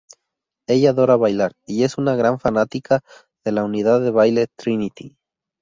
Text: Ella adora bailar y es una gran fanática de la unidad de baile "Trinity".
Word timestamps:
Ella 0.65 0.89
adora 0.89 1.15
bailar 1.15 1.53
y 1.67 1.83
es 1.83 1.99
una 1.99 2.15
gran 2.15 2.39
fanática 2.39 3.01
de 3.45 3.51
la 3.51 3.63
unidad 3.63 4.01
de 4.01 4.09
baile 4.09 4.47
"Trinity". 4.57 5.15